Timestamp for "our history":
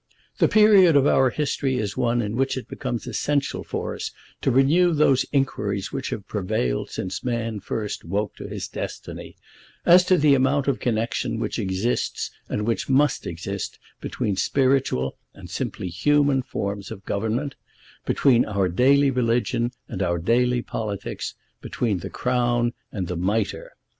1.05-1.77